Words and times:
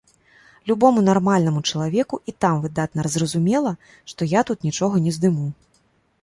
Любому 0.69 1.01
нармальнаму 1.09 1.61
чалавеку 1.73 2.15
і 2.31 2.35
там 2.45 2.63
выдатна 2.63 3.05
зразумела, 3.17 3.75
што 4.15 4.21
я 4.33 4.45
тут 4.53 4.67
нічога 4.71 4.95
не 5.07 5.11
здыму! 5.21 5.47